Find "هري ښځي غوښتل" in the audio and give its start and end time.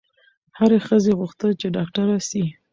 0.57-1.51